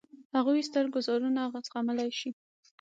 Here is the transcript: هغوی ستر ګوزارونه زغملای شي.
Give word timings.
هغوی 0.35 0.61
ستر 0.69 0.85
ګوزارونه 0.95 1.41
زغملای 1.67 2.11
شي. 2.19 2.29